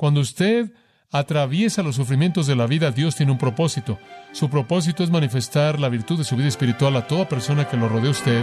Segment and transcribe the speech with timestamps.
[0.00, 0.72] Cuando usted
[1.12, 3.98] atraviesa los sufrimientos de la vida, Dios tiene un propósito.
[4.32, 7.86] Su propósito es manifestar la virtud de su vida espiritual a toda persona que lo
[7.86, 8.42] rodea a usted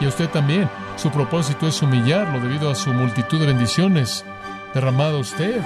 [0.00, 0.66] y a usted también.
[0.96, 4.24] Su propósito es humillarlo debido a su multitud de bendiciones
[4.72, 5.60] derramado a usted.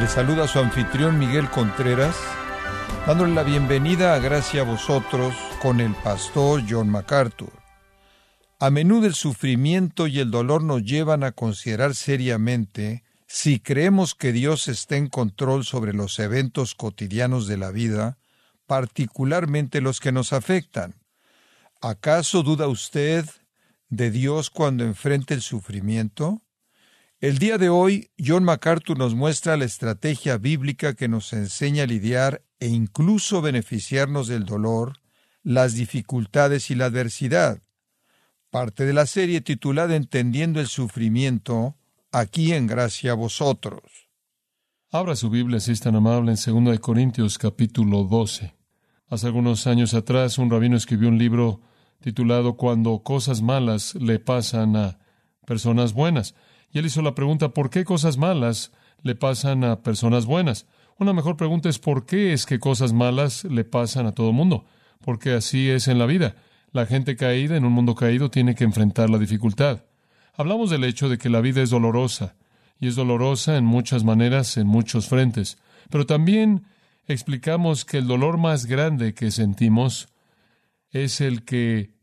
[0.00, 2.16] Le saluda su anfitrión Miguel Contreras,
[3.06, 5.32] dándole la bienvenida a Gracia a vosotros
[5.62, 7.52] con el pastor John MacArthur.
[8.58, 14.32] A menudo el sufrimiento y el dolor nos llevan a considerar seriamente si creemos que
[14.32, 18.18] Dios está en control sobre los eventos cotidianos de la vida,
[18.66, 20.96] particularmente los que nos afectan.
[21.80, 23.24] ¿Acaso duda usted
[23.88, 26.42] de Dios cuando enfrenta el sufrimiento?
[27.18, 31.86] El día de hoy, John MacArthur nos muestra la estrategia bíblica que nos enseña a
[31.86, 34.98] lidiar e incluso beneficiarnos del dolor,
[35.42, 37.62] las dificultades y la adversidad.
[38.50, 41.76] Parte de la serie titulada Entendiendo el sufrimiento,
[42.12, 44.10] aquí en gracia a vosotros.
[44.90, 48.54] Abra su Biblia si es tan amable en 2 Corintios capítulo 12.
[49.08, 51.62] Hace algunos años atrás un rabino escribió un libro
[51.98, 54.98] titulado Cuando cosas malas le pasan a
[55.46, 56.34] personas buenas.
[56.72, 58.72] Y él hizo la pregunta ¿por qué cosas malas
[59.02, 60.66] le pasan a personas buenas?
[60.98, 64.64] Una mejor pregunta es ¿por qué es que cosas malas le pasan a todo mundo?
[65.02, 66.36] Porque así es en la vida.
[66.72, 69.84] La gente caída en un mundo caído tiene que enfrentar la dificultad.
[70.34, 72.36] Hablamos del hecho de que la vida es dolorosa,
[72.78, 75.58] y es dolorosa en muchas maneras, en muchos frentes,
[75.90, 76.66] pero también
[77.06, 80.08] explicamos que el dolor más grande que sentimos
[80.90, 81.94] es el que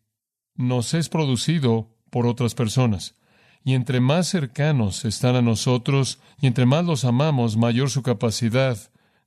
[0.55, 3.15] nos es producido por otras personas.
[3.63, 8.77] Y entre más cercanos están a nosotros y entre más los amamos, mayor su capacidad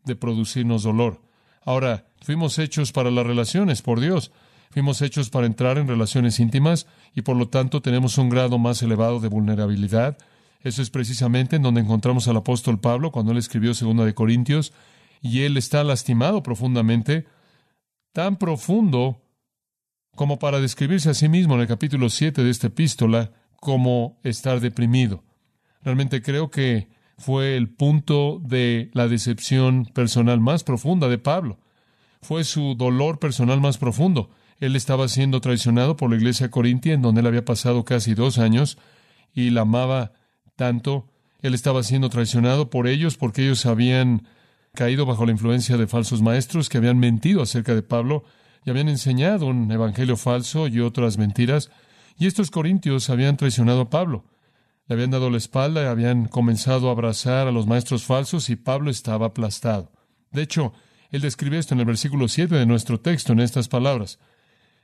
[0.05, 1.23] de producirnos dolor.
[1.65, 4.31] Ahora, fuimos hechos para las relaciones, por Dios.
[4.71, 8.83] Fuimos hechos para entrar en relaciones íntimas y por lo tanto tenemos un grado más
[8.83, 10.19] elevado de vulnerabilidad.
[10.61, 14.73] Eso es precisamente en donde encontramos al apóstol Pablo cuando él escribió Segunda de Corintios
[15.23, 17.27] y él está lastimado profundamente,
[18.13, 19.23] tan profundo
[20.15, 23.33] como para describirse a sí mismo en el capítulo 7 de esta epístola
[23.67, 25.25] como estar deprimido.
[25.83, 26.89] Realmente creo que
[27.19, 31.59] fue el punto de la decepción personal más profunda de Pablo.
[32.23, 34.31] Fue su dolor personal más profundo.
[34.61, 38.39] Él estaba siendo traicionado por la iglesia corintia, en donde él había pasado casi dos
[38.39, 38.79] años,
[39.35, 40.13] y la amaba
[40.55, 41.09] tanto.
[41.43, 44.29] Él estaba siendo traicionado por ellos porque ellos habían
[44.75, 48.23] caído bajo la influencia de falsos maestros que habían mentido acerca de Pablo
[48.65, 51.69] y habían enseñado un evangelio falso y otras mentiras.
[52.19, 54.25] Y estos corintios habían traicionado a Pablo.
[54.89, 58.57] Le habían dado la espalda y habían comenzado a abrazar a los maestros falsos y
[58.57, 59.91] Pablo estaba aplastado.
[60.31, 60.73] De hecho,
[61.11, 64.19] él describe esto en el versículo 7 de nuestro texto en estas palabras.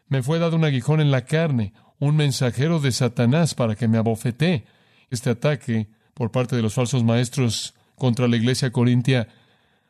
[0.08, 3.98] Me fue dado un aguijón en la carne, un mensajero de Satanás para que me
[3.98, 4.64] abofetee.
[5.10, 9.28] Este ataque por parte de los falsos maestros contra la iglesia corintia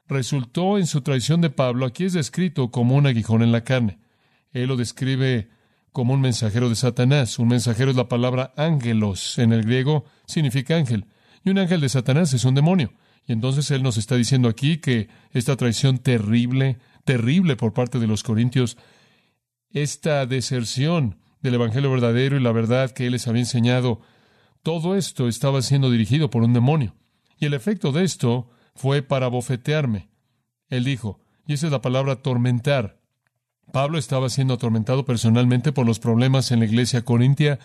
[0.08, 1.86] resultó en su traición de Pablo.
[1.86, 3.98] Aquí es descrito como un aguijón en la carne.
[4.52, 5.48] Él lo describe
[5.92, 7.38] como un mensajero de Satanás.
[7.38, 9.38] Un mensajero es la palabra ángelos.
[9.38, 11.06] En el griego significa ángel.
[11.44, 12.92] Y un ángel de Satanás es un demonio.
[13.26, 18.06] Y entonces él nos está diciendo aquí que esta traición terrible, terrible por parte de
[18.06, 18.76] los corintios,
[19.70, 24.00] esta deserción del Evangelio verdadero y la verdad que Él les había enseñado,
[24.62, 26.94] todo esto estaba siendo dirigido por un demonio.
[27.38, 30.08] Y el efecto de esto fue para bofetearme.
[30.68, 33.01] Él dijo, y esa es la palabra atormentar.
[33.70, 37.58] Pablo estaba siendo atormentado personalmente por los problemas en la iglesia corintia,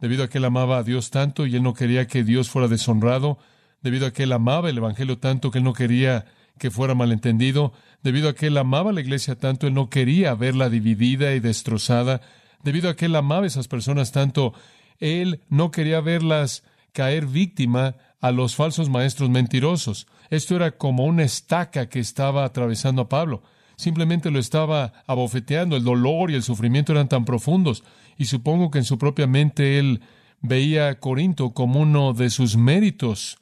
[0.00, 2.68] debido a que él amaba a Dios tanto y él no quería que Dios fuera
[2.68, 3.38] deshonrado,
[3.82, 6.26] debido a que él amaba el Evangelio tanto que él no quería
[6.58, 7.72] que fuera malentendido,
[8.02, 12.20] debido a que él amaba la iglesia tanto, él no quería verla dividida y destrozada,
[12.62, 14.54] debido a que él amaba a esas personas tanto,
[14.98, 20.06] él no quería verlas caer víctima a los falsos maestros mentirosos.
[20.30, 23.42] Esto era como una estaca que estaba atravesando a Pablo.
[23.76, 25.76] Simplemente lo estaba abofeteando.
[25.76, 27.84] El dolor y el sufrimiento eran tan profundos.
[28.16, 30.00] Y supongo que en su propia mente él
[30.40, 33.38] veía a Corinto como uno de sus méritos.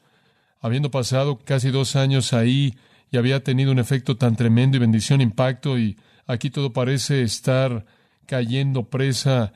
[0.60, 2.76] Habiendo pasado casi dos años ahí
[3.10, 7.84] y había tenido un efecto tan tremendo y bendición, impacto, y aquí todo parece estar
[8.26, 9.52] cayendo presa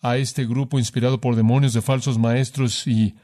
[0.00, 3.14] a este grupo inspirado por demonios de falsos maestros y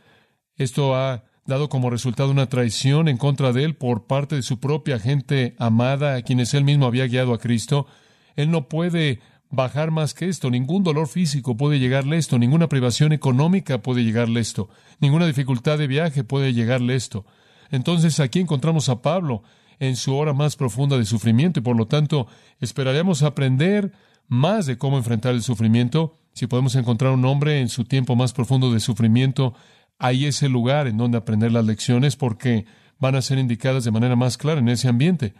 [0.56, 4.58] esto ha dado como resultado una traición en contra de él por parte de su
[4.58, 7.86] propia gente amada a quienes él mismo había guiado a Cristo.
[8.34, 9.20] Él no puede
[9.50, 10.50] bajar más que esto.
[10.50, 12.38] Ningún dolor físico puede llegarle esto.
[12.38, 14.68] Ninguna privación económica puede llegarle esto.
[15.00, 17.24] Ninguna dificultad de viaje puede llegarle esto.
[17.70, 19.42] Entonces aquí encontramos a Pablo
[19.78, 22.26] en su hora más profunda de sufrimiento y por lo tanto
[22.60, 23.92] esperaríamos aprender
[24.28, 28.32] más de cómo enfrentar el sufrimiento, si podemos encontrar un hombre en su tiempo más
[28.32, 29.54] profundo de sufrimiento,
[29.98, 32.66] ahí es el lugar en donde aprender las lecciones porque
[32.98, 35.34] van a ser indicadas de manera más clara en ese ambiente.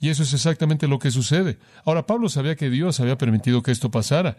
[0.00, 1.58] Y eso es exactamente lo que sucede.
[1.84, 4.38] Ahora, Pablo sabía que Dios había permitido que esto pasara.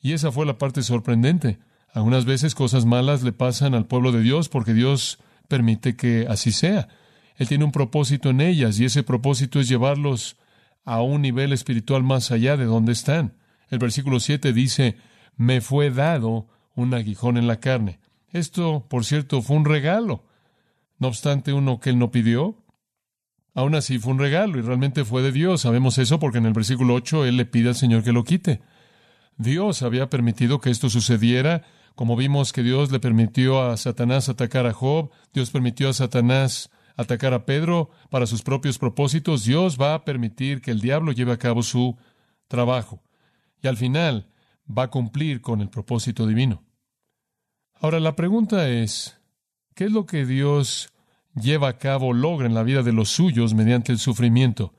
[0.00, 1.58] Y esa fue la parte sorprendente.
[1.92, 5.18] Algunas veces cosas malas le pasan al pueblo de Dios porque Dios
[5.48, 6.88] permite que así sea.
[7.36, 10.36] Él tiene un propósito en ellas y ese propósito es llevarlos
[10.84, 13.34] a un nivel espiritual más allá de donde están.
[13.70, 14.96] El versículo 7 dice,
[15.36, 17.98] me fue dado un aguijón en la carne.
[18.34, 20.24] Esto, por cierto, fue un regalo.
[20.98, 22.56] No obstante, uno que él no pidió,
[23.54, 25.60] aún así fue un regalo y realmente fue de Dios.
[25.60, 28.60] Sabemos eso porque en el versículo 8 él le pide al Señor que lo quite.
[29.36, 31.62] Dios había permitido que esto sucediera,
[31.94, 36.70] como vimos que Dios le permitió a Satanás atacar a Job, Dios permitió a Satanás
[36.96, 41.30] atacar a Pedro para sus propios propósitos, Dios va a permitir que el diablo lleve
[41.30, 41.96] a cabo su
[42.48, 43.00] trabajo.
[43.62, 44.26] Y al final
[44.68, 46.63] va a cumplir con el propósito divino.
[47.84, 49.18] Ahora la pregunta es,
[49.74, 50.88] ¿qué es lo que Dios
[51.34, 54.72] lleva a cabo, logra en la vida de los suyos mediante el sufrimiento?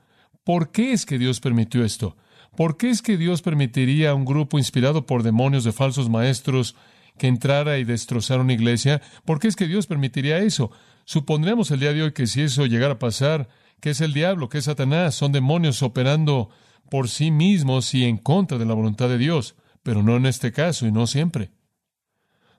[0.44, 2.18] ¿Por qué es que Dios permitió esto?
[2.58, 6.76] ¿Por qué es que Dios permitiría a un grupo inspirado por demonios de falsos maestros
[7.20, 9.04] que entrara y destrozara una iglesia?
[9.24, 10.72] ¿Por qué es que Dios permitiría eso?
[11.04, 13.50] Supondríamos el día de hoy que si eso llegara a pasar,
[13.82, 16.50] que es el diablo, que es Satanás, son demonios operando
[16.90, 20.52] por sí mismos y en contra de la voluntad de Dios, pero no en este
[20.52, 21.52] caso y no siempre.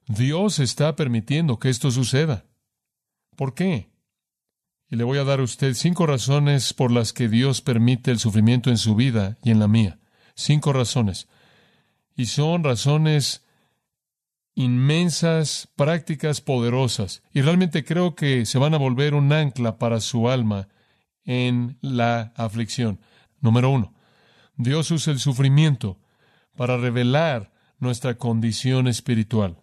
[0.06, 2.44] Dios está permitiendo que esto suceda.
[3.34, 3.90] ¿Por qué?
[4.88, 8.20] Y le voy a dar a usted cinco razones por las que Dios permite el
[8.20, 9.98] sufrimiento en su vida y en la mía.
[10.36, 11.28] Cinco razones.
[12.14, 13.44] Y son razones
[14.54, 20.30] inmensas, prácticas poderosas, y realmente creo que se van a volver un ancla para su
[20.30, 20.68] alma
[21.24, 22.98] en la aflicción.
[23.40, 23.92] Número uno,
[24.56, 25.98] Dios usa el sufrimiento
[26.56, 29.58] para revelar nuestra condición espiritual.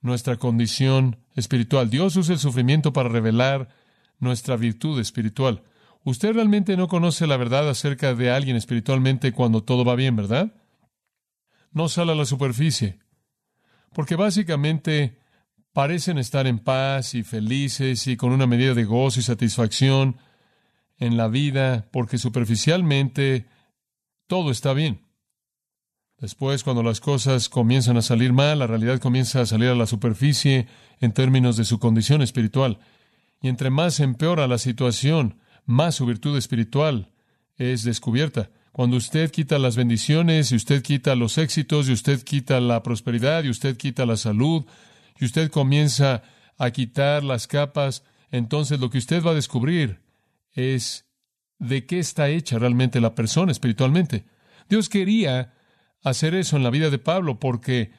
[0.00, 1.90] Nuestra condición espiritual.
[1.90, 3.68] Dios usa el sufrimiento para revelar
[4.18, 5.62] nuestra virtud espiritual.
[6.04, 10.54] Usted realmente no conoce la verdad acerca de alguien espiritualmente cuando todo va bien, ¿verdad?
[11.72, 12.98] No sale a la superficie
[13.92, 15.18] porque básicamente
[15.72, 20.16] parecen estar en paz y felices y con una medida de gozo y satisfacción
[20.98, 23.46] en la vida, porque superficialmente
[24.26, 25.00] todo está bien.
[26.20, 29.86] Después, cuando las cosas comienzan a salir mal, la realidad comienza a salir a la
[29.86, 30.66] superficie
[31.00, 32.78] en términos de su condición espiritual.
[33.40, 37.10] Y entre más empeora la situación, más su virtud espiritual
[37.56, 38.50] es descubierta.
[38.72, 43.44] Cuando usted quita las bendiciones y usted quita los éxitos y usted quita la prosperidad
[43.44, 44.64] y usted quita la salud
[45.18, 46.22] y usted comienza
[46.58, 50.00] a quitar las capas, entonces lo que usted va a descubrir
[50.52, 51.06] es
[51.58, 54.26] de qué está hecha realmente la persona espiritualmente.
[54.68, 55.54] Dios quería
[56.02, 57.90] hacer eso en la vida de Pablo porque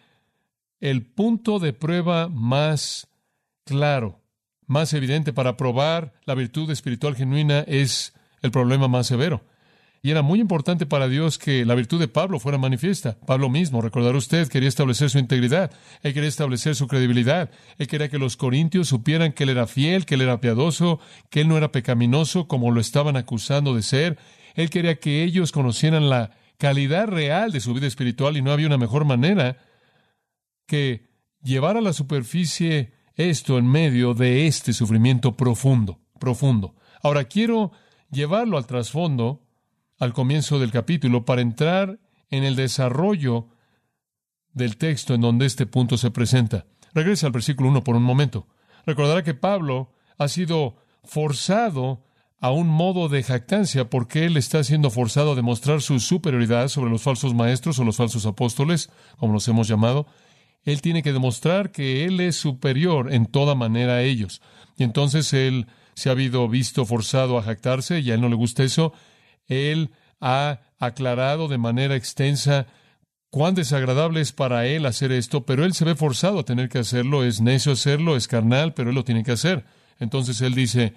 [0.80, 3.08] el punto de prueba más
[3.66, 4.20] claro,
[4.66, 9.44] más evidente para probar la virtud espiritual genuina es el problema más severo.
[10.04, 13.20] Y era muy importante para Dios que la virtud de Pablo fuera manifiesta.
[13.28, 15.72] Pablo mismo, recordará usted, quería establecer su integridad,
[16.02, 20.08] él quería establecer su credibilidad, él quería que los corintios supieran que él era fiel,
[20.08, 21.00] que él era piadoso,
[21.30, 24.18] que él no era pecaminoso como lo estaban acusando de ser.
[24.56, 26.32] Él quería que ellos conocieran la
[26.62, 29.58] calidad real de su vida espiritual y no había una mejor manera
[30.68, 31.10] que
[31.42, 36.76] llevar a la superficie esto en medio de este sufrimiento profundo, profundo.
[37.02, 37.72] Ahora quiero
[38.12, 39.42] llevarlo al trasfondo
[39.98, 42.00] al comienzo del capítulo para entrar
[42.30, 43.48] en el desarrollo
[44.54, 46.68] del texto en donde este punto se presenta.
[46.94, 48.48] Regresa al versículo 1 por un momento.
[48.86, 50.76] Recordará que Pablo ha sido
[51.06, 52.04] forzado
[52.42, 56.90] a un modo de jactancia porque él está siendo forzado a demostrar su superioridad sobre
[56.90, 60.08] los falsos maestros o los falsos apóstoles, como los hemos llamado.
[60.64, 64.42] Él tiene que demostrar que él es superior en toda manera a ellos.
[64.76, 68.36] Y entonces él se ha habido visto forzado a jactarse y a él no le
[68.36, 68.92] gusta eso.
[69.46, 72.66] Él ha aclarado de manera extensa
[73.30, 76.80] cuán desagradable es para él hacer esto, pero él se ve forzado a tener que
[76.80, 79.64] hacerlo, es necio hacerlo, es carnal, pero él lo tiene que hacer.
[80.00, 80.96] Entonces él dice,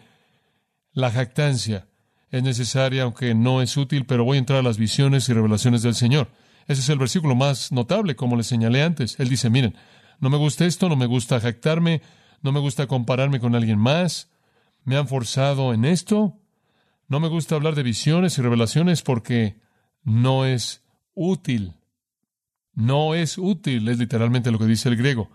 [0.94, 1.86] la jactancia
[2.30, 5.82] es necesaria, aunque no es útil, pero voy a entrar a las visiones y revelaciones
[5.82, 6.30] del Señor.
[6.66, 9.20] Ese es el versículo más notable, como le señalé antes.
[9.20, 9.76] Él dice, miren,
[10.20, 12.00] no me gusta esto, no me gusta jactarme,
[12.42, 14.30] no me gusta compararme con alguien más,
[14.84, 16.38] me han forzado en esto,
[17.08, 19.60] no me gusta hablar de visiones y revelaciones porque
[20.02, 20.82] no es
[21.14, 21.74] útil.
[22.72, 25.30] No es útil, es literalmente lo que dice el griego.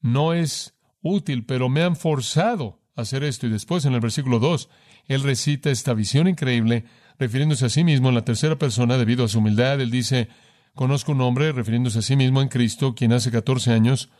[0.00, 3.46] No es útil, pero me han forzado a hacer esto.
[3.46, 4.68] Y después en el versículo 2,
[5.08, 6.84] él recita esta visión increíble
[7.18, 9.80] refiriéndose a sí mismo en la tercera persona debido a su humildad.
[9.80, 10.28] Él dice,
[10.74, 14.10] conozco un hombre, refiriéndose a sí mismo en Cristo, quien hace 14 años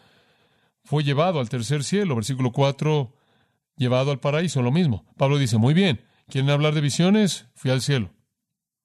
[0.82, 2.16] fue llevado al tercer cielo.
[2.16, 3.14] Versículo 4,
[3.76, 5.04] llevado al paraíso, lo mismo.
[5.16, 7.46] Pablo dice, muy bien, ¿quieren hablar de visiones?
[7.54, 8.10] Fui al cielo.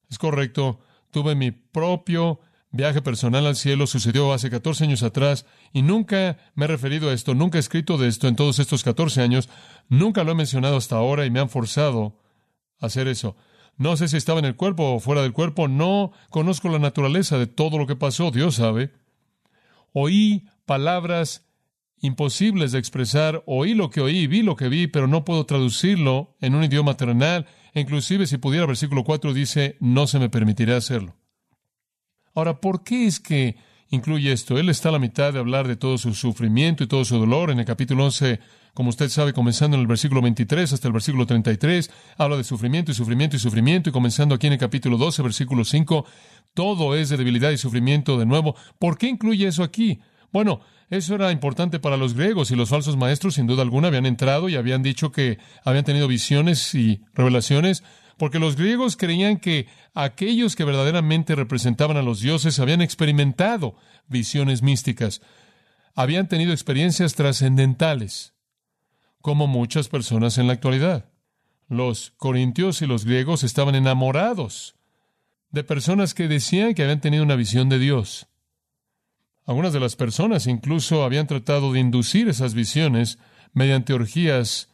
[0.09, 0.79] Es correcto,
[1.09, 2.39] tuve mi propio
[2.73, 7.13] viaje personal al cielo, sucedió hace 14 años atrás, y nunca me he referido a
[7.13, 9.47] esto, nunca he escrito de esto en todos estos 14 años,
[9.87, 12.19] nunca lo he mencionado hasta ahora y me han forzado
[12.81, 13.37] a hacer eso.
[13.77, 17.37] No sé si estaba en el cuerpo o fuera del cuerpo, no conozco la naturaleza
[17.37, 18.91] de todo lo que pasó, Dios sabe.
[19.93, 21.47] Oí palabras
[22.03, 23.43] imposibles de expresar.
[23.47, 26.95] Oí lo que oí, vi lo que vi, pero no puedo traducirlo en un idioma
[26.95, 27.47] terrenal.
[27.73, 31.15] Inclusive si pudiera, versículo 4 dice, no se me permitirá hacerlo.
[32.35, 33.55] Ahora, ¿por qué es que
[33.89, 34.57] incluye esto?
[34.57, 37.51] Él está a la mitad de hablar de todo su sufrimiento y todo su dolor.
[37.51, 38.39] En el capítulo 11,
[38.73, 42.91] como usted sabe, comenzando en el versículo 23 hasta el versículo 33, habla de sufrimiento
[42.91, 46.05] y sufrimiento y sufrimiento, y comenzando aquí en el capítulo 12, versículo 5,
[46.55, 48.55] todo es de debilidad y sufrimiento de nuevo.
[48.79, 49.99] ¿Por qué incluye eso aquí?
[50.31, 54.07] Bueno, eso era importante para los griegos y los falsos maestros, sin duda alguna, habían
[54.07, 57.83] entrado y habían dicho que habían tenido visiones y revelaciones,
[58.17, 63.75] porque los griegos creían que aquellos que verdaderamente representaban a los dioses habían experimentado
[64.07, 65.21] visiones místicas,
[65.95, 68.33] habían tenido experiencias trascendentales,
[69.21, 71.09] como muchas personas en la actualidad.
[71.69, 74.75] Los corintios y los griegos estaban enamorados
[75.49, 78.27] de personas que decían que habían tenido una visión de Dios.
[79.45, 83.19] Algunas de las personas incluso habían tratado de inducir esas visiones
[83.53, 84.69] mediante orgías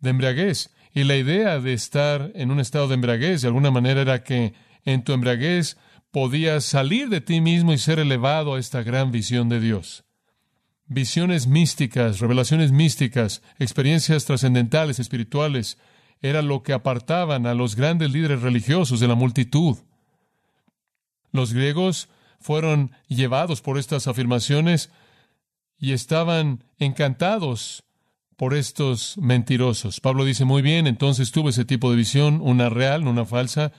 [0.00, 0.70] de embriaguez.
[0.98, 4.52] Y la idea de estar en un estado de embriaguez, de alguna manera, era que
[4.84, 5.76] en tu embriaguez
[6.10, 10.02] podías salir de ti mismo y ser elevado a esta gran visión de Dios.
[10.86, 15.78] Visiones místicas, revelaciones místicas, experiencias trascendentales, espirituales,
[16.20, 19.78] era lo que apartaban a los grandes líderes religiosos de la multitud.
[21.30, 22.08] Los griegos
[22.40, 24.90] fueron llevados por estas afirmaciones
[25.78, 27.84] y estaban encantados
[28.38, 29.98] por estos mentirosos.
[29.98, 33.72] Pablo dice muy bien, entonces tuve ese tipo de visión, una real, no una falsa,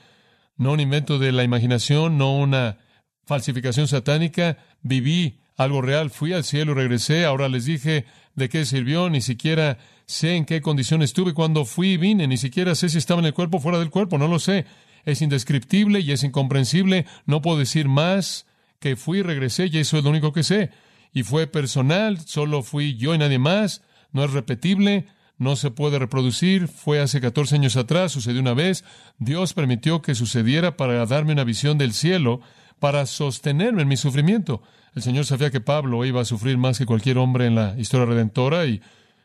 [0.58, 2.76] no un invento de la imaginación, no una
[3.24, 8.66] falsificación satánica, viví algo real, fui al cielo y regresé, ahora les dije de qué
[8.66, 12.90] sirvió, ni siquiera sé en qué condiciones estuve cuando fui y vine, ni siquiera sé
[12.90, 14.66] si estaba en el cuerpo o fuera del cuerpo, no lo sé.
[15.06, 18.46] Es indescriptible y es incomprensible, no puedo decir más
[18.78, 20.70] que fui y regresé y eso es lo único que sé.
[21.14, 23.80] Y fue personal, solo fui yo y nadie más,
[24.12, 25.06] no es repetible,
[25.38, 28.84] no se puede reproducir, fue hace 14 años atrás, sucedió una vez,
[29.18, 32.40] Dios permitió que sucediera para darme una visión del cielo,
[32.78, 34.62] para sostenerme en mi sufrimiento.
[34.94, 38.06] El Señor sabía que Pablo iba a sufrir más que cualquier hombre en la historia
[38.06, 38.82] redentora y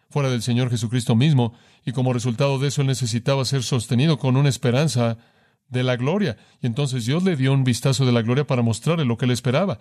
[0.10, 1.54] fuera del Señor Jesucristo mismo,
[1.86, 5.18] y como resultado de eso él necesitaba ser sostenido con una esperanza
[5.68, 6.38] de la gloria.
[6.62, 9.32] Y entonces Dios le dio un vistazo de la gloria para mostrarle lo que él
[9.32, 9.80] esperaba.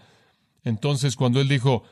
[0.64, 1.84] Entonces, cuando él dijo,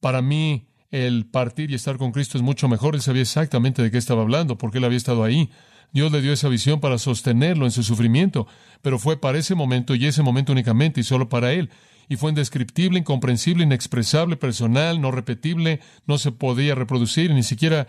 [0.00, 3.90] para mí el partir y estar con Cristo es mucho mejor, él sabía exactamente de
[3.90, 5.50] qué estaba hablando, porque él había estado ahí.
[5.92, 8.46] Dios le dio esa visión para sostenerlo en su sufrimiento,
[8.80, 11.70] pero fue para ese momento y ese momento únicamente y solo para él.
[12.08, 17.88] Y fue indescriptible, incomprensible, inexpresable, personal, no repetible, no se podía reproducir, ni siquiera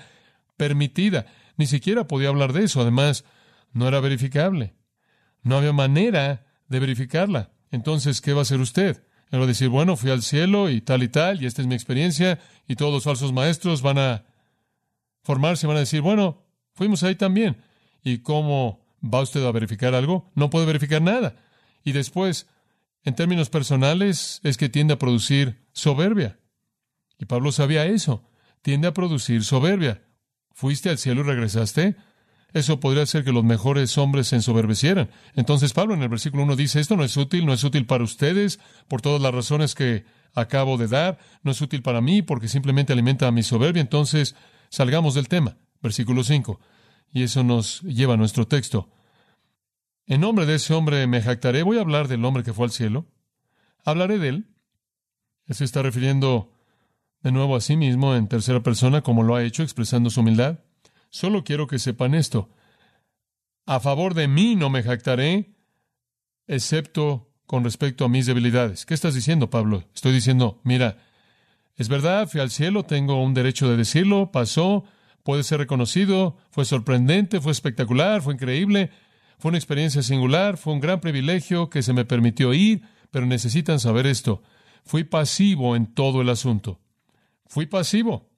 [0.57, 2.81] permitida, ni siquiera podía hablar de eso.
[2.81, 3.23] Además,
[3.71, 4.73] no era verificable.
[5.43, 7.51] No había manera de verificarla.
[7.69, 9.03] Entonces, ¿qué va a hacer usted?
[9.31, 12.39] A decir, bueno, fui al cielo y tal y tal, y esta es mi experiencia,
[12.67, 14.25] y todos los falsos maestros van a
[15.23, 17.57] formarse, van a decir, bueno, fuimos ahí también.
[18.03, 20.31] ¿Y cómo va usted a verificar algo?
[20.35, 21.35] No puede verificar nada.
[21.83, 22.47] Y después,
[23.03, 26.39] en términos personales, es que tiende a producir soberbia.
[27.17, 28.23] Y Pablo sabía eso.
[28.61, 30.03] Tiende a producir soberbia.
[30.53, 31.95] ¿Fuiste al cielo y regresaste?
[32.53, 35.09] Eso podría ser que los mejores hombres se ensoberbecieran.
[35.33, 38.03] Entonces Pablo en el versículo 1 dice, esto no es útil, no es útil para
[38.03, 42.47] ustedes por todas las razones que acabo de dar, no es útil para mí porque
[42.47, 43.81] simplemente alimenta a mi soberbia.
[43.81, 44.35] Entonces
[44.69, 45.57] salgamos del tema.
[45.81, 46.59] Versículo 5.
[47.13, 48.89] Y eso nos lleva a nuestro texto.
[50.07, 51.63] En nombre de ese hombre me jactaré.
[51.63, 53.07] Voy a hablar del hombre que fue al cielo.
[53.83, 54.47] Hablaré de él.
[55.45, 56.51] Él se está refiriendo
[57.21, 60.59] de nuevo a sí mismo en tercera persona, como lo ha hecho, expresando su humildad.
[61.15, 62.49] Solo quiero que sepan esto.
[63.65, 65.55] A favor de mí no me jactaré,
[66.45, 68.85] excepto con respecto a mis debilidades.
[68.85, 69.85] ¿Qué estás diciendo, Pablo?
[69.95, 70.97] Estoy diciendo, mira,
[71.77, 74.83] es verdad, fui al cielo, tengo un derecho de decirlo, pasó,
[75.23, 78.91] puede ser reconocido, fue sorprendente, fue espectacular, fue increíble,
[79.37, 83.79] fue una experiencia singular, fue un gran privilegio que se me permitió ir, pero necesitan
[83.79, 84.43] saber esto.
[84.83, 86.81] Fui pasivo en todo el asunto.
[87.45, 88.34] Fui pasivo.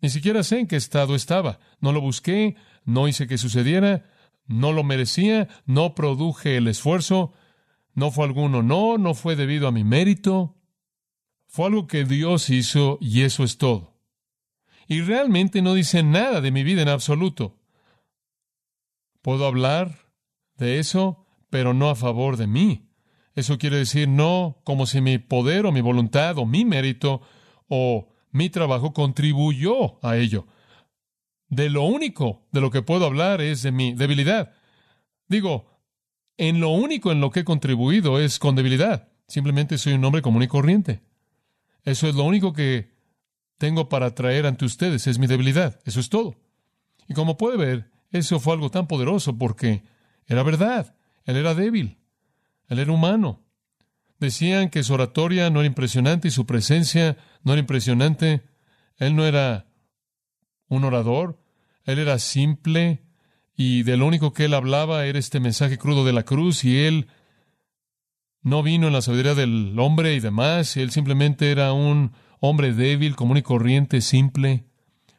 [0.00, 1.58] Ni siquiera sé en qué estado estaba.
[1.80, 4.06] No lo busqué, no hice que sucediera,
[4.46, 7.32] no lo merecía, no produje el esfuerzo,
[7.94, 10.56] no fue algún honor, no fue debido a mi mérito,
[11.46, 13.98] fue algo que Dios hizo y eso es todo.
[14.86, 17.58] Y realmente no dice nada de mi vida en absoluto.
[19.20, 19.98] Puedo hablar
[20.56, 22.88] de eso, pero no a favor de mí.
[23.34, 27.20] Eso quiere decir no como si mi poder o mi voluntad o mi mérito
[27.68, 30.46] o mi trabajo contribuyó a ello.
[31.48, 34.52] De lo único de lo que puedo hablar es de mi debilidad.
[35.28, 35.78] Digo,
[36.36, 39.08] en lo único en lo que he contribuido es con debilidad.
[39.26, 41.02] Simplemente soy un hombre común y corriente.
[41.84, 42.92] Eso es lo único que
[43.58, 45.80] tengo para traer ante ustedes, es mi debilidad.
[45.84, 46.36] Eso es todo.
[47.08, 49.82] Y como puede ver, eso fue algo tan poderoso porque
[50.26, 50.94] era verdad.
[51.24, 51.98] Él era débil.
[52.68, 53.42] Él era humano.
[54.18, 58.42] Decían que su oratoria no era impresionante y su presencia no era impresionante.
[58.96, 59.66] Él no era
[60.68, 61.40] un orador.
[61.84, 63.02] Él era simple
[63.56, 66.78] y de lo único que él hablaba era este mensaje crudo de la cruz y
[66.84, 67.08] él
[68.42, 70.76] no vino en la sabiduría del hombre y demás.
[70.76, 74.64] Él simplemente era un hombre débil, común y corriente, simple.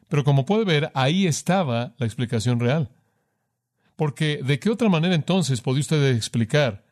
[0.08, 2.90] Pero como puede ver, ahí estaba la explicación real.
[3.96, 6.84] Porque ¿de qué otra manera entonces podía usted explicar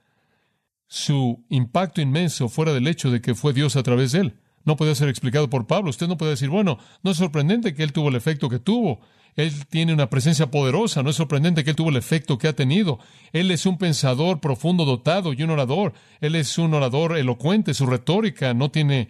[0.89, 4.41] su impacto inmenso fuera del hecho de que fue Dios a través de él?
[4.65, 5.91] No puede ser explicado por Pablo.
[5.91, 9.01] Usted no puede decir, bueno, no es sorprendente que él tuvo el efecto que tuvo.
[9.35, 11.03] Él tiene una presencia poderosa.
[11.03, 12.99] No es sorprendente que él tuvo el efecto que ha tenido.
[13.33, 15.95] Él es un pensador profundo, dotado y un orador.
[16.21, 17.73] Él es un orador elocuente.
[17.73, 19.09] Su retórica no tiene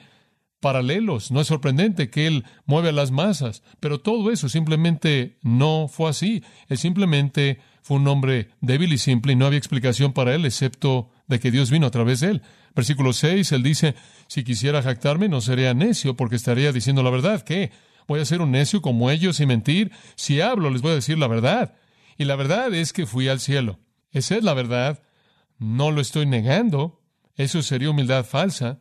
[0.60, 1.30] paralelos.
[1.30, 3.62] No es sorprendente que él mueve a las masas.
[3.80, 6.44] Pero todo eso simplemente no fue así.
[6.68, 11.10] Él simplemente fue un hombre débil y simple y no había explicación para él excepto
[11.28, 12.42] de que Dios vino a través de él.
[12.74, 13.94] Versículo 6, él dice,
[14.26, 17.42] si quisiera jactarme no sería necio porque estaría diciendo la verdad.
[17.42, 17.70] ¿Qué?
[18.08, 19.92] ¿Voy a ser un necio como ellos y mentir?
[20.16, 21.74] Si hablo, les voy a decir la verdad.
[22.16, 23.78] Y la verdad es que fui al cielo.
[24.10, 25.02] Esa es la verdad.
[25.58, 27.02] No lo estoy negando.
[27.36, 28.80] Eso sería humildad falsa.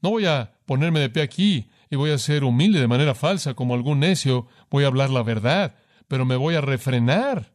[0.00, 3.54] No voy a ponerme de pie aquí y voy a ser humilde de manera falsa
[3.54, 4.46] como algún necio.
[4.70, 5.74] Voy a hablar la verdad,
[6.06, 7.54] pero me voy a refrenar.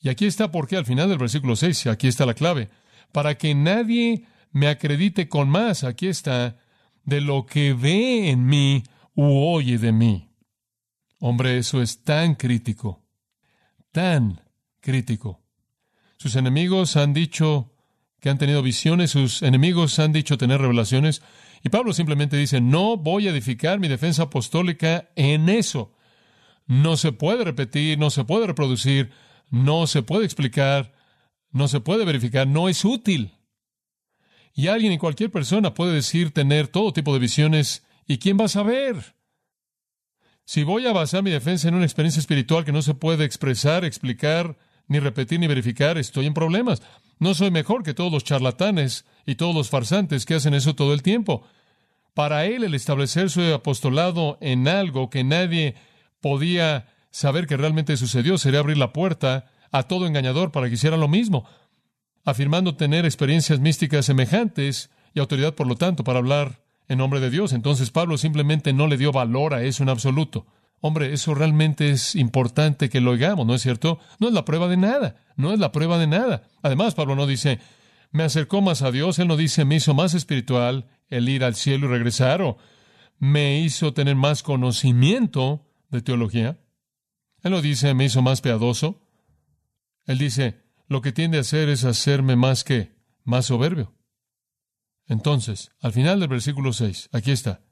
[0.00, 2.68] Y aquí está porque al final del versículo 6, aquí está la clave,
[3.12, 6.56] para que nadie me acredite con más, aquí está,
[7.04, 8.82] de lo que ve en mí
[9.14, 10.30] u oye de mí.
[11.18, 13.02] Hombre, eso es tan crítico,
[13.92, 14.40] tan
[14.80, 15.42] crítico.
[16.18, 17.72] Sus enemigos han dicho
[18.20, 21.22] que han tenido visiones, sus enemigos han dicho tener revelaciones,
[21.62, 25.94] y Pablo simplemente dice, no voy a edificar mi defensa apostólica en eso.
[26.66, 29.10] No se puede repetir, no se puede reproducir,
[29.50, 30.92] no se puede explicar,
[31.54, 33.32] no se puede verificar, no es útil.
[34.52, 38.46] Y alguien y cualquier persona puede decir tener todo tipo de visiones, ¿y quién va
[38.46, 39.14] a saber?
[40.44, 43.84] Si voy a basar mi defensa en una experiencia espiritual que no se puede expresar,
[43.84, 46.82] explicar, ni repetir, ni verificar, estoy en problemas.
[47.20, 50.92] No soy mejor que todos los charlatanes y todos los farsantes que hacen eso todo
[50.92, 51.46] el tiempo.
[52.14, 55.76] Para él el establecer su apostolado en algo que nadie
[56.20, 60.96] podía saber que realmente sucedió sería abrir la puerta a todo engañador para que hiciera
[60.96, 61.44] lo mismo,
[62.24, 67.28] afirmando tener experiencias místicas semejantes y autoridad, por lo tanto, para hablar en nombre de
[67.28, 67.52] Dios.
[67.52, 70.46] Entonces Pablo simplemente no le dio valor a eso en absoluto.
[70.80, 73.98] Hombre, eso realmente es importante que lo oigamos, ¿no es cierto?
[74.20, 76.44] No es la prueba de nada, no es la prueba de nada.
[76.62, 77.58] Además, Pablo no dice,
[78.12, 81.56] me acercó más a Dios, él no dice, me hizo más espiritual el ir al
[81.56, 82.58] cielo y regresar, o
[83.18, 86.60] me hizo tener más conocimiento de teología.
[87.42, 89.03] Él no dice, me hizo más piadoso.
[90.06, 93.94] Él dice, lo que tiende a hacer es hacerme más que, más soberbio.
[95.06, 97.62] Entonces, al final del versículo 6, aquí está.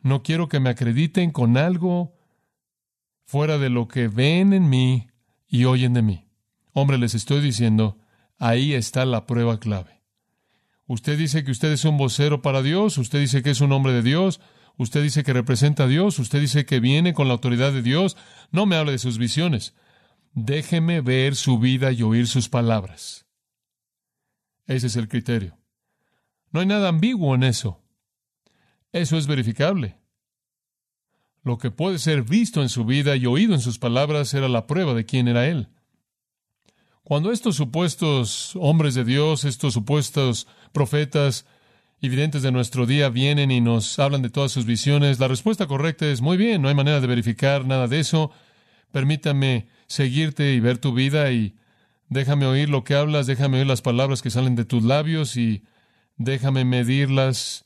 [0.00, 2.16] No quiero que me acrediten con algo
[3.24, 5.08] fuera de lo que ven en mí
[5.48, 6.28] y oyen de mí.
[6.72, 7.98] Hombre, les estoy diciendo,
[8.38, 10.02] ahí está la prueba clave.
[10.86, 13.92] Usted dice que usted es un vocero para Dios, usted dice que es un hombre
[13.92, 14.40] de Dios,
[14.76, 18.16] Usted dice que representa a Dios, usted dice que viene con la autoridad de Dios.
[18.50, 19.74] No me hable de sus visiones.
[20.34, 23.24] Déjeme ver su vida y oír sus palabras.
[24.66, 25.56] Ese es el criterio.
[26.50, 27.80] No hay nada ambiguo en eso.
[28.92, 29.96] Eso es verificable.
[31.42, 34.66] Lo que puede ser visto en su vida y oído en sus palabras era la
[34.66, 35.68] prueba de quién era Él.
[37.04, 41.46] Cuando estos supuestos hombres de Dios, estos supuestos profetas,
[42.08, 46.06] videntes de nuestro día vienen y nos hablan de todas sus visiones, la respuesta correcta
[46.06, 48.30] es muy bien, no hay manera de verificar nada de eso.
[48.90, 51.54] Permítame seguirte y ver tu vida y
[52.08, 55.64] déjame oír lo que hablas, déjame oír las palabras que salen de tus labios y
[56.16, 57.64] déjame medirlas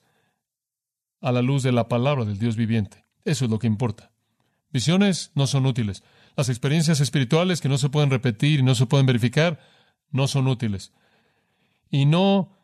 [1.21, 3.05] a la luz de la palabra del Dios viviente.
[3.25, 4.13] Eso es lo que importa.
[4.73, 6.03] Visiones no son útiles.
[6.37, 9.59] Las experiencias espirituales que no se pueden repetir y no se pueden verificar
[10.11, 10.93] no son útiles.
[11.91, 12.57] Y no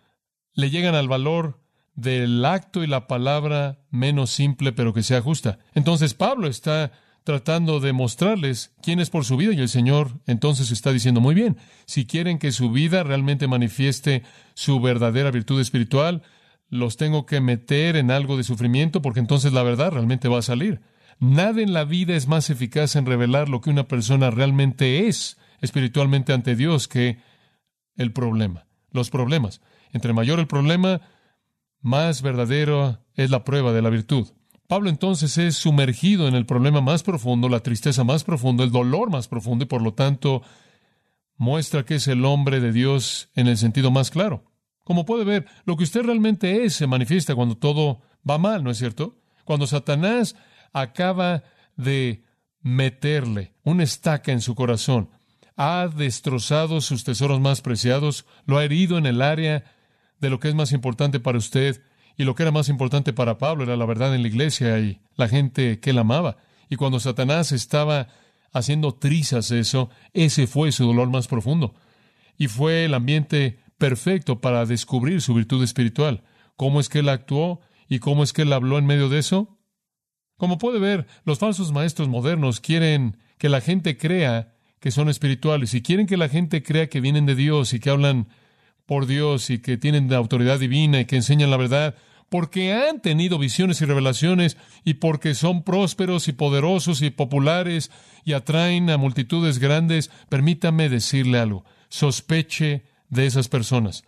[0.54, 1.60] le llegan al valor
[1.94, 5.58] del acto y la palabra menos simple pero que sea justa.
[5.74, 6.92] Entonces Pablo está
[7.24, 11.34] tratando de mostrarles quién es por su vida y el Señor entonces está diciendo muy
[11.34, 11.56] bien,
[11.86, 14.22] si quieren que su vida realmente manifieste
[14.54, 16.22] su verdadera virtud espiritual,
[16.68, 20.42] los tengo que meter en algo de sufrimiento porque entonces la verdad realmente va a
[20.42, 20.82] salir.
[21.18, 25.38] Nada en la vida es más eficaz en revelar lo que una persona realmente es
[25.60, 27.18] espiritualmente ante Dios que
[27.96, 29.62] el problema, los problemas.
[29.92, 31.00] Entre mayor el problema,
[31.80, 34.28] más verdadero es la prueba de la virtud.
[34.66, 39.10] Pablo entonces es sumergido en el problema más profundo, la tristeza más profunda, el dolor
[39.10, 40.42] más profundo y por lo tanto
[41.36, 44.44] muestra que es el hombre de Dios en el sentido más claro.
[44.84, 48.70] Como puede ver, lo que usted realmente es se manifiesta cuando todo va mal, ¿no
[48.70, 49.18] es cierto?
[49.44, 50.36] Cuando Satanás
[50.72, 51.44] acaba
[51.76, 52.24] de
[52.60, 55.10] meterle una estaca en su corazón,
[55.56, 59.64] ha destrozado sus tesoros más preciados, lo ha herido en el área
[60.20, 61.82] de lo que es más importante para usted,
[62.16, 65.00] y lo que era más importante para Pablo era la verdad en la iglesia y
[65.16, 66.36] la gente que él amaba.
[66.68, 68.08] Y cuando Satanás estaba
[68.52, 71.74] haciendo trizas eso, ese fue su dolor más profundo.
[72.38, 76.22] Y fue el ambiente perfecto para descubrir su virtud espiritual.
[76.56, 79.58] ¿Cómo es que él actuó y cómo es que él habló en medio de eso?
[80.36, 85.74] Como puede ver, los falsos maestros modernos quieren que la gente crea que son espirituales
[85.74, 88.28] y quieren que la gente crea que vienen de Dios y que hablan
[88.86, 91.94] por Dios y que tienen la autoridad divina y que enseñan la verdad,
[92.28, 97.90] porque han tenido visiones y revelaciones y porque son prósperos y poderosos y populares
[98.24, 104.04] y atraen a multitudes grandes, permítame decirle algo, sospeche de esas personas.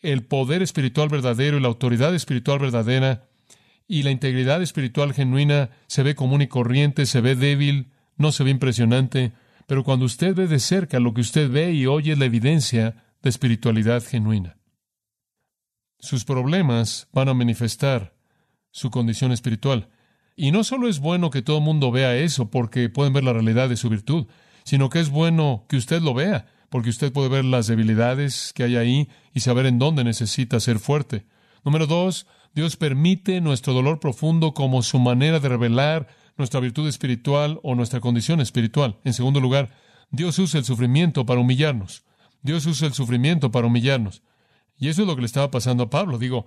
[0.00, 3.28] El poder espiritual verdadero y la autoridad espiritual verdadera
[3.86, 8.44] y la integridad espiritual genuina se ve común y corriente, se ve débil, no se
[8.44, 9.32] ve impresionante,
[9.66, 13.30] pero cuando usted ve de cerca lo que usted ve y oye la evidencia de
[13.30, 14.58] espiritualidad genuina.
[15.98, 18.14] Sus problemas van a manifestar
[18.70, 19.88] su condición espiritual.
[20.36, 23.32] Y no solo es bueno que todo el mundo vea eso porque pueden ver la
[23.32, 24.26] realidad de su virtud,
[24.64, 28.62] sino que es bueno que usted lo vea, porque usted puede ver las debilidades que
[28.62, 31.26] hay ahí y saber en dónde necesita ser fuerte.
[31.64, 37.58] Número dos, Dios permite nuestro dolor profundo como su manera de revelar nuestra virtud espiritual
[37.62, 38.98] o nuestra condición espiritual.
[39.04, 39.70] En segundo lugar,
[40.10, 42.04] Dios usa el sufrimiento para humillarnos.
[42.42, 44.22] Dios usa el sufrimiento para humillarnos.
[44.78, 46.18] Y eso es lo que le estaba pasando a Pablo.
[46.18, 46.46] Digo,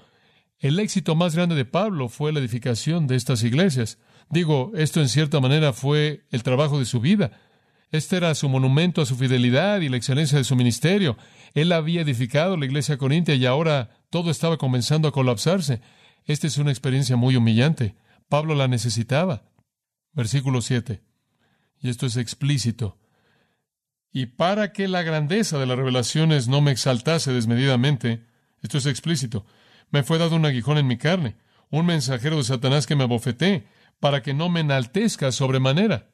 [0.59, 3.97] el éxito más grande de Pablo fue la edificación de estas iglesias.
[4.29, 7.31] Digo, esto en cierta manera fue el trabajo de su vida.
[7.91, 11.17] Este era su monumento a su fidelidad y la excelencia de su ministerio.
[11.53, 15.81] Él había edificado la iglesia corintia y ahora todo estaba comenzando a colapsarse.
[16.25, 17.95] Esta es una experiencia muy humillante.
[18.29, 19.43] Pablo la necesitaba.
[20.13, 21.01] Versículo 7.
[21.81, 23.00] Y esto es explícito.
[24.11, 28.25] Y para que la grandeza de las revelaciones no me exaltase desmedidamente,
[28.61, 29.45] esto es explícito,
[29.89, 31.37] me fue dado un aguijón en mi carne,
[31.69, 33.67] un mensajero de Satanás que me abofeté,
[33.99, 36.09] para que no me enaltezca sobremanera.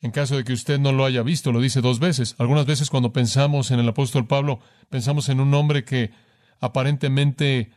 [0.00, 2.34] En caso de que usted no lo haya visto, lo dice dos veces.
[2.38, 6.10] Algunas veces cuando pensamos en el apóstol Pablo, pensamos en un hombre que
[6.60, 7.70] aparentemente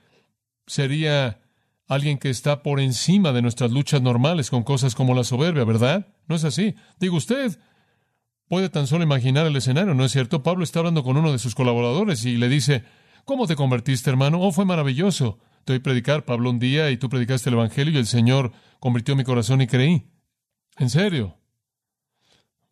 [0.65, 1.39] sería
[1.87, 6.07] alguien que está por encima de nuestras luchas normales con cosas como la soberbia, ¿verdad?
[6.27, 6.75] No es así.
[6.99, 7.57] Digo, usted
[8.47, 10.41] Puede tan solo imaginar el escenario, ¿no es cierto?
[10.41, 12.83] Pablo está hablando con uno de sus colaboradores y le dice,
[13.25, 14.39] ¿cómo te convertiste, hermano?
[14.41, 15.39] Oh, fue maravilloso.
[15.65, 19.17] Te oí predicar, Pablo, un día y tú predicaste el Evangelio y el Señor convirtió
[19.17, 20.09] mi corazón y creí.
[20.77, 21.37] ¿En serio?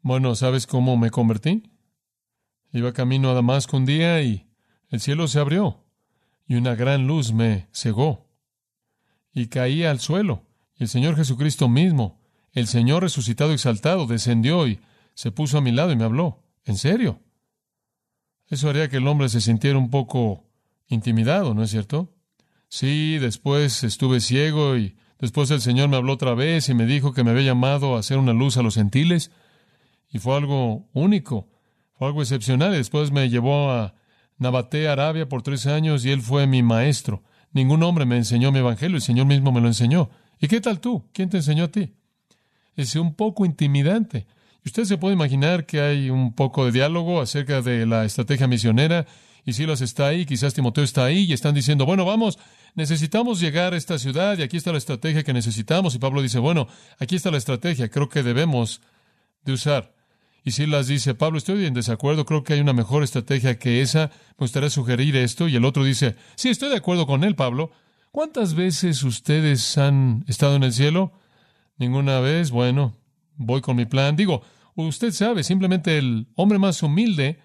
[0.02, 1.64] Bueno, ¿sabes cómo me convertí?
[2.72, 4.48] Iba camino a Damasco un día y
[4.90, 5.84] el cielo se abrió
[6.48, 8.30] y una gran luz me cegó
[9.34, 10.46] y caí al suelo
[10.78, 14.80] y el Señor Jesucristo mismo, el Señor resucitado y exaltado, descendió y
[15.16, 16.44] se puso a mi lado y me habló.
[16.66, 17.22] ¿En serio?
[18.48, 20.46] Eso haría que el hombre se sintiera un poco
[20.88, 22.14] intimidado, ¿no es cierto?
[22.70, 27.14] Sí, después estuve ciego y después el Señor me habló otra vez y me dijo
[27.14, 29.32] que me había llamado a hacer una luz a los gentiles
[30.12, 31.50] y fue algo único,
[31.94, 33.96] fue algo excepcional y después me llevó a
[34.38, 37.24] Nabaté, Arabia, por tres años y él fue mi maestro.
[37.52, 40.10] Ningún hombre me enseñó mi evangelio, el Señor mismo me lo enseñó.
[40.40, 41.10] ¿Y qué tal tú?
[41.14, 41.94] ¿Quién te enseñó a ti?
[42.76, 44.28] Es un poco intimidante.
[44.66, 49.06] Usted se puede imaginar que hay un poco de diálogo acerca de la estrategia misionera,
[49.46, 52.40] y Silas está ahí, quizás Timoteo está ahí, y están diciendo, bueno, vamos,
[52.74, 56.40] necesitamos llegar a esta ciudad, y aquí está la estrategia que necesitamos, y Pablo dice,
[56.40, 58.82] bueno, aquí está la estrategia, creo que debemos
[59.44, 59.94] de usar.
[60.44, 64.10] Y Silas dice, Pablo, estoy en desacuerdo, creo que hay una mejor estrategia que esa,
[64.30, 67.72] me gustaría sugerir esto, y el otro dice, sí, estoy de acuerdo con él, Pablo.
[68.10, 71.12] ¿Cuántas veces ustedes han estado en el cielo?
[71.78, 72.96] Ninguna vez, bueno,
[73.38, 74.16] voy con mi plan.
[74.16, 74.42] Digo,
[74.76, 77.40] Usted sabe, simplemente el hombre más humilde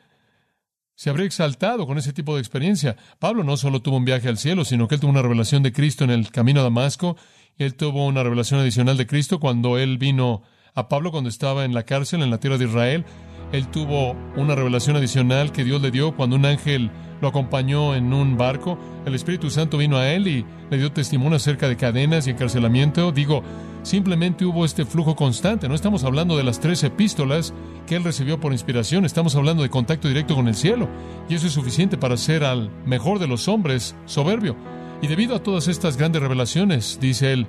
[0.97, 2.97] se habría exaltado con ese tipo de experiencia.
[3.19, 5.73] Pablo no solo tuvo un viaje al cielo, sino que él tuvo una revelación de
[5.73, 7.17] Cristo en el camino a Damasco.
[7.57, 10.43] Él tuvo una revelación adicional de Cristo cuando él vino
[10.75, 13.05] a Pablo cuando estaba en la cárcel en la tierra de Israel.
[13.53, 18.13] Él tuvo una revelación adicional que Dios le dio cuando un ángel lo acompañó en
[18.13, 18.79] un barco.
[19.05, 23.13] El Espíritu Santo vino a él y le dio testimonio acerca de cadenas y encarcelamiento.
[23.13, 23.43] Digo,
[23.83, 25.69] simplemente hubo este flujo constante.
[25.69, 27.53] No estamos hablando de las tres epístolas
[27.87, 30.89] que él recibió por inspiración, estamos hablando de contacto directo con el cielo.
[31.29, 34.57] Y eso es suficiente para ser al mejor de los hombres soberbio.
[35.03, 37.47] Y debido a todas estas grandes revelaciones, dice él,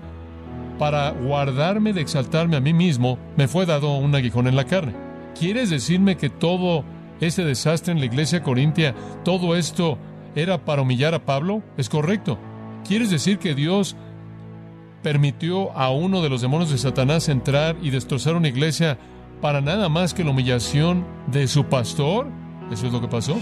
[0.79, 4.95] para guardarme de exaltarme a mí mismo, me fue dado un aguijón en la carne.
[5.37, 6.83] ¿Quieres decirme que todo
[7.21, 9.97] ese desastre en la iglesia corintia, todo esto
[10.35, 11.63] era para humillar a Pablo?
[11.77, 12.37] Es correcto.
[12.87, 13.95] ¿Quieres decir que Dios
[15.03, 18.97] permitió a uno de los demonios de Satanás entrar y destrozar una iglesia
[19.39, 22.27] para nada más que la humillación de su pastor?
[22.71, 23.37] ¿Eso es lo que pasó?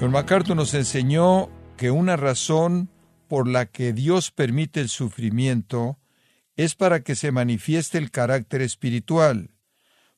[0.00, 2.88] Don MacArthur nos enseñó que una razón
[3.28, 5.98] por la que Dios permite el sufrimiento
[6.64, 9.50] es para que se manifieste el carácter espiritual.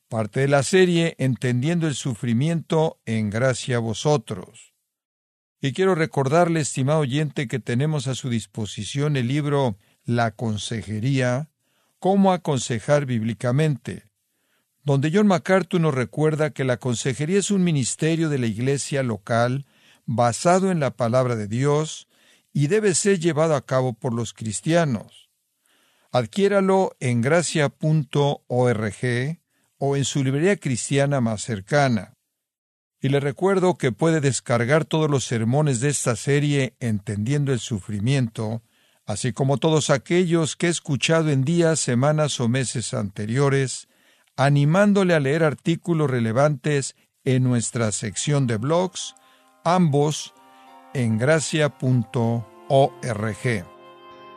[0.09, 4.73] Parte de la serie Entendiendo el sufrimiento en gracia a vosotros.
[5.61, 11.49] Y quiero recordarle, estimado oyente, que tenemos a su disposición el libro La Consejería,
[11.99, 14.09] Cómo aconsejar bíblicamente,
[14.83, 19.65] donde John MacArthur nos recuerda que la consejería es un ministerio de la iglesia local
[20.05, 22.09] basado en la palabra de Dios,
[22.51, 25.22] y debe ser llevado a cabo por los cristianos.
[26.13, 27.71] Adquiéralo en gracia.org
[29.79, 32.13] o en su librería cristiana más cercana.
[33.01, 38.61] Y le recuerdo que puede descargar todos los sermones de esta serie Entendiendo el Sufrimiento,
[39.07, 43.87] así como todos aquellos que he escuchado en días, semanas o meses anteriores,
[44.37, 49.15] animándole a leer artículos relevantes en nuestra sección de blogs,
[49.63, 50.35] ambos
[50.93, 51.73] en gracia.org.